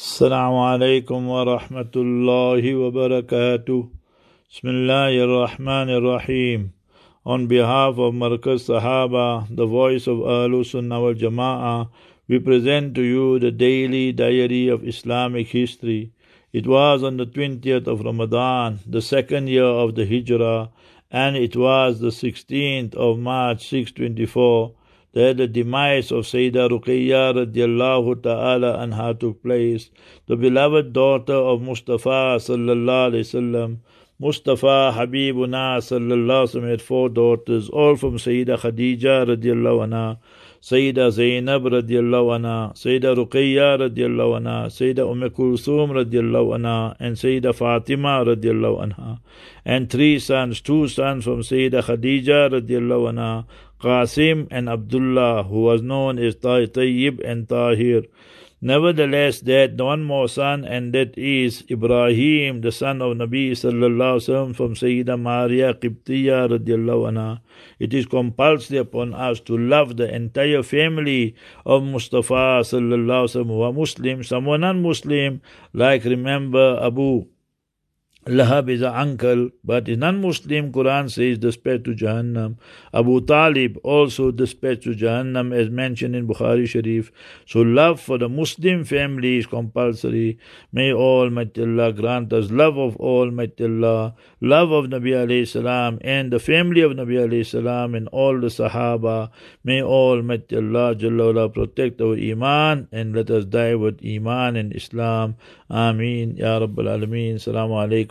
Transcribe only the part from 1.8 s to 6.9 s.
الله وبركاته بسم الله الرحمن الرحيم